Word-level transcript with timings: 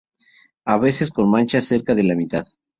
A 0.65 0.79
veces 0.79 1.11
con 1.11 1.29
manchas 1.29 1.65
cerca 1.65 1.93
de 1.93 2.01
la 2.01 2.15
mitad. 2.15 2.47